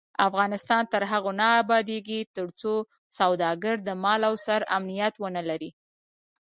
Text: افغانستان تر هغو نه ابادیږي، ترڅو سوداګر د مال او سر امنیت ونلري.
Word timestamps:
افغانستان 0.27 0.83
تر 0.93 1.01
هغو 1.11 1.31
نه 1.39 1.47
ابادیږي، 1.61 2.19
ترڅو 2.35 2.73
سوداګر 3.19 3.75
د 3.87 3.89
مال 4.03 4.21
او 4.29 4.35
سر 4.45 4.61
امنیت 4.77 5.13
ونلري. 5.23 5.69